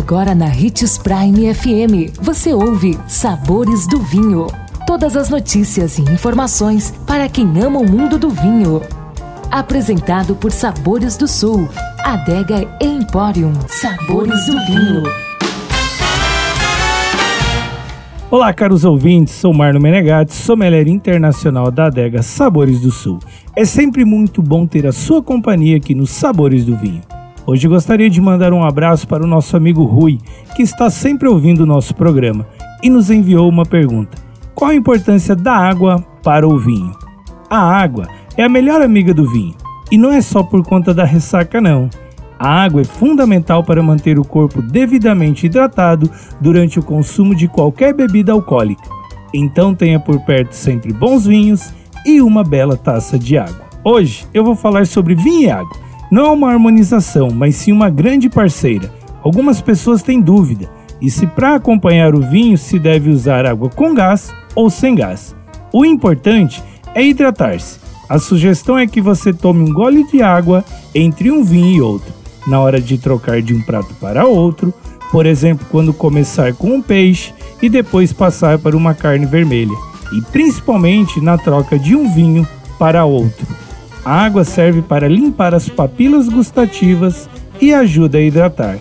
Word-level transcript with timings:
Agora 0.00 0.34
na 0.34 0.46
Ritz 0.46 0.96
Prime 0.96 1.54
FM, 1.54 2.18
você 2.22 2.54
ouve 2.54 2.98
Sabores 3.06 3.86
do 3.86 3.98
Vinho. 4.00 4.46
Todas 4.86 5.14
as 5.14 5.28
notícias 5.28 5.98
e 5.98 6.02
informações 6.02 6.90
para 7.06 7.28
quem 7.28 7.46
ama 7.62 7.80
o 7.80 7.88
mundo 7.88 8.18
do 8.18 8.30
vinho. 8.30 8.80
Apresentado 9.50 10.34
por 10.34 10.52
Sabores 10.52 11.18
do 11.18 11.28
Sul, 11.28 11.68
Adega 12.02 12.66
Emporium. 12.80 13.52
Sabores 13.68 14.46
do 14.46 14.52
Vinho. 14.64 15.02
Olá, 18.30 18.54
caros 18.54 18.86
ouvintes, 18.86 19.34
sou 19.34 19.52
Marno 19.52 19.78
Menegatti, 19.78 20.32
sommelier 20.32 20.88
internacional 20.88 21.70
da 21.70 21.86
adega 21.86 22.22
Sabores 22.22 22.80
do 22.80 22.90
Sul. 22.90 23.18
É 23.54 23.66
sempre 23.66 24.06
muito 24.06 24.40
bom 24.40 24.66
ter 24.66 24.86
a 24.86 24.92
sua 24.92 25.22
companhia 25.22 25.76
aqui 25.76 25.94
nos 25.94 26.08
Sabores 26.08 26.64
do 26.64 26.74
Vinho. 26.74 27.02
Hoje 27.46 27.66
gostaria 27.66 28.10
de 28.10 28.20
mandar 28.20 28.52
um 28.52 28.62
abraço 28.62 29.08
para 29.08 29.24
o 29.24 29.26
nosso 29.26 29.56
amigo 29.56 29.84
Rui, 29.84 30.18
que 30.54 30.62
está 30.62 30.90
sempre 30.90 31.26
ouvindo 31.26 31.60
o 31.60 31.66
nosso 31.66 31.94
programa 31.94 32.46
e 32.82 32.90
nos 32.90 33.10
enviou 33.10 33.48
uma 33.48 33.64
pergunta: 33.64 34.18
Qual 34.54 34.70
a 34.70 34.74
importância 34.74 35.34
da 35.34 35.54
água 35.54 36.04
para 36.22 36.46
o 36.46 36.58
vinho? 36.58 36.92
A 37.48 37.58
água 37.58 38.06
é 38.36 38.44
a 38.44 38.48
melhor 38.48 38.82
amiga 38.82 39.14
do 39.14 39.28
vinho 39.28 39.54
e 39.90 39.96
não 39.96 40.12
é 40.12 40.20
só 40.20 40.42
por 40.42 40.62
conta 40.62 40.92
da 40.94 41.04
ressaca, 41.04 41.60
não. 41.60 41.88
A 42.38 42.62
água 42.62 42.82
é 42.82 42.84
fundamental 42.84 43.64
para 43.64 43.82
manter 43.82 44.18
o 44.18 44.24
corpo 44.24 44.62
devidamente 44.62 45.46
hidratado 45.46 46.10
durante 46.40 46.78
o 46.78 46.82
consumo 46.82 47.34
de 47.34 47.48
qualquer 47.48 47.92
bebida 47.92 48.32
alcoólica. 48.32 48.88
Então 49.34 49.74
tenha 49.74 49.98
por 49.98 50.20
perto 50.20 50.52
sempre 50.52 50.92
bons 50.92 51.26
vinhos 51.26 51.72
e 52.06 52.20
uma 52.20 52.42
bela 52.42 52.76
taça 52.76 53.18
de 53.18 53.36
água. 53.36 53.68
Hoje 53.84 54.26
eu 54.32 54.44
vou 54.44 54.54
falar 54.54 54.86
sobre 54.86 55.14
vinho 55.14 55.42
e 55.42 55.50
água 55.50 55.89
não 56.10 56.26
é 56.26 56.30
uma 56.30 56.50
harmonização, 56.50 57.30
mas 57.30 57.54
sim 57.56 57.72
uma 57.72 57.88
grande 57.88 58.28
parceira. 58.28 58.92
Algumas 59.22 59.60
pessoas 59.60 60.02
têm 60.02 60.20
dúvida 60.20 60.68
e 61.00 61.10
se 61.10 61.26
para 61.26 61.54
acompanhar 61.54 62.14
o 62.14 62.20
vinho 62.20 62.58
se 62.58 62.78
deve 62.78 63.10
usar 63.10 63.46
água 63.46 63.70
com 63.70 63.94
gás 63.94 64.32
ou 64.54 64.68
sem 64.68 64.94
gás. 64.94 65.34
O 65.72 65.84
importante 65.84 66.62
é 66.94 67.04
hidratar-se. 67.04 67.78
A 68.08 68.18
sugestão 68.18 68.76
é 68.76 68.86
que 68.86 69.00
você 69.00 69.32
tome 69.32 69.70
um 69.70 69.72
gole 69.72 70.04
de 70.04 70.20
água 70.20 70.64
entre 70.94 71.30
um 71.30 71.44
vinho 71.44 71.76
e 71.76 71.80
outro, 71.80 72.12
na 72.46 72.58
hora 72.58 72.80
de 72.80 72.98
trocar 72.98 73.40
de 73.40 73.54
um 73.54 73.62
prato 73.62 73.94
para 74.00 74.26
outro, 74.26 74.74
por 75.12 75.26
exemplo, 75.26 75.66
quando 75.70 75.92
começar 75.92 76.52
com 76.54 76.74
um 76.74 76.82
peixe 76.82 77.32
e 77.62 77.68
depois 77.68 78.12
passar 78.12 78.58
para 78.58 78.76
uma 78.76 78.94
carne 78.94 79.26
vermelha, 79.26 79.76
e 80.12 80.20
principalmente 80.32 81.20
na 81.20 81.38
troca 81.38 81.78
de 81.78 81.94
um 81.94 82.12
vinho 82.12 82.46
para 82.78 83.04
outro. 83.04 83.46
A 84.04 84.24
água 84.24 84.44
serve 84.44 84.82
para 84.82 85.08
limpar 85.08 85.54
as 85.54 85.68
papilas 85.68 86.28
gustativas 86.28 87.28
e 87.60 87.74
ajuda 87.74 88.18
a 88.18 88.22
hidratar. 88.22 88.78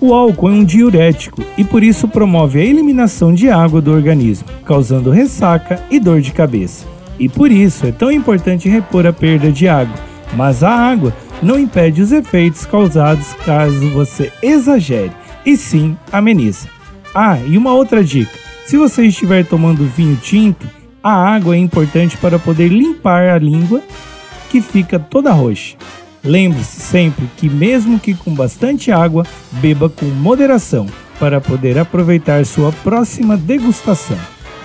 O 0.00 0.12
álcool 0.12 0.48
é 0.48 0.52
um 0.52 0.64
diurético 0.64 1.42
e 1.56 1.64
por 1.64 1.82
isso 1.82 2.08
promove 2.08 2.60
a 2.60 2.64
eliminação 2.64 3.32
de 3.32 3.48
água 3.48 3.80
do 3.80 3.92
organismo, 3.92 4.46
causando 4.64 5.10
ressaca 5.10 5.80
e 5.90 5.98
dor 5.98 6.20
de 6.20 6.32
cabeça. 6.32 6.84
E 7.18 7.28
por 7.28 7.50
isso 7.50 7.86
é 7.86 7.92
tão 7.92 8.10
importante 8.10 8.68
repor 8.68 9.06
a 9.06 9.12
perda 9.12 9.50
de 9.50 9.68
água, 9.68 9.94
mas 10.34 10.62
a 10.62 10.70
água 10.70 11.14
não 11.42 11.58
impede 11.58 12.02
os 12.02 12.12
efeitos 12.12 12.66
causados 12.66 13.32
caso 13.44 13.90
você 13.90 14.32
exagere, 14.42 15.12
e 15.44 15.56
sim 15.56 15.96
ameniza. 16.12 16.68
Ah, 17.14 17.38
e 17.46 17.56
uma 17.56 17.72
outra 17.72 18.04
dica: 18.04 18.32
se 18.66 18.76
você 18.76 19.06
estiver 19.06 19.46
tomando 19.46 19.86
vinho 19.86 20.16
tinto, 20.16 20.66
a 21.02 21.12
água 21.12 21.54
é 21.54 21.58
importante 21.58 22.16
para 22.16 22.38
poder 22.38 22.68
limpar 22.68 23.28
a 23.28 23.38
língua 23.38 23.80
que 24.50 24.60
fica 24.60 24.98
toda 24.98 25.32
roxa. 25.32 25.76
Lembre-se 26.22 26.80
sempre 26.80 27.28
que, 27.36 27.48
mesmo 27.48 28.00
que 28.00 28.14
com 28.14 28.34
bastante 28.34 28.90
água, 28.90 29.24
beba 29.52 29.88
com 29.88 30.06
moderação 30.06 30.86
para 31.20 31.40
poder 31.40 31.78
aproveitar 31.78 32.44
sua 32.44 32.72
próxima 32.72 33.36
degustação. 33.36 34.18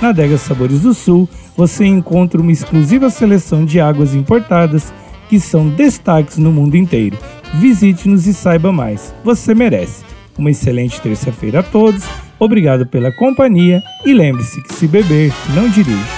Na 0.00 0.10
Adega 0.10 0.38
Sabores 0.38 0.82
do 0.82 0.94
Sul, 0.94 1.28
você 1.56 1.84
encontra 1.84 2.40
uma 2.40 2.52
exclusiva 2.52 3.10
seleção 3.10 3.64
de 3.64 3.80
águas 3.80 4.14
importadas 4.14 4.92
que 5.28 5.40
são 5.40 5.68
destaques 5.68 6.38
no 6.38 6.52
mundo 6.52 6.76
inteiro. 6.76 7.18
Visite-nos 7.54 8.26
e 8.26 8.32
saiba 8.32 8.72
mais. 8.72 9.12
Você 9.24 9.54
merece. 9.54 10.04
Uma 10.38 10.52
excelente 10.52 11.00
terça-feira 11.00 11.60
a 11.60 11.62
todos. 11.62 12.04
Obrigado 12.38 12.86
pela 12.86 13.10
companhia 13.12 13.82
e 14.06 14.14
lembre-se 14.14 14.62
que 14.62 14.74
se 14.74 14.86
beber, 14.86 15.32
não 15.54 15.68
dirija. 15.68 16.17